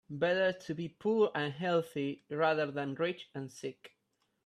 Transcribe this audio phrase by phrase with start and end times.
[0.09, 3.93] Better to be poor and healthy rather than rich and sick.